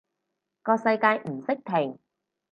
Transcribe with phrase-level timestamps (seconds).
[0.63, 1.99] 個世界唔識停